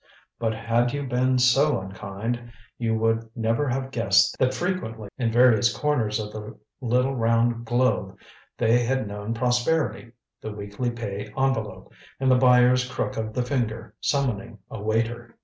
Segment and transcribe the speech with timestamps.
[0.39, 5.71] But had you been so unkind, you would never have guessed that frequently, in various
[5.71, 8.17] corners of the little round globe,
[8.57, 13.93] they had known prosperity, the weekly pay envelope, and the buyer's crook of the finger
[14.01, 15.37] summoning a waiter.